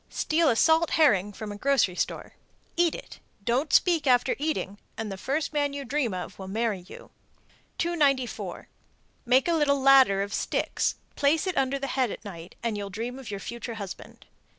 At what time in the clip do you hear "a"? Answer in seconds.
0.49-0.55, 1.51-1.55, 9.47-9.53